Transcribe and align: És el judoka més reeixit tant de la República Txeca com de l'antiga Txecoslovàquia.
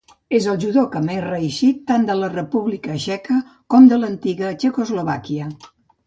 És 0.35 0.45
el 0.51 0.55
judoka 0.61 0.99
més 1.07 1.19
reeixit 1.25 1.83
tant 1.91 2.07
de 2.07 2.15
la 2.21 2.29
República 2.31 2.95
Txeca 3.03 3.37
com 3.75 3.85
de 3.91 3.99
l'antiga 4.05 4.49
Txecoslovàquia. 4.63 5.51